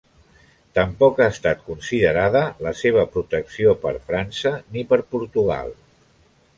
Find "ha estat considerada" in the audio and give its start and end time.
1.21-2.43